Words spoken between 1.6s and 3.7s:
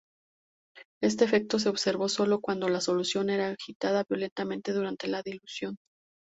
observó sólo cuando la solución era